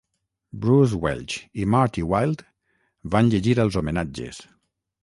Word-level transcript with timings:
Bruce 0.63 0.95
Welch 1.03 1.35
i 1.63 1.67
Marty 1.75 2.07
Wilde 2.15 2.49
van 3.17 3.31
llegir 3.35 3.59
els 3.67 3.81
homenatges. 3.83 4.43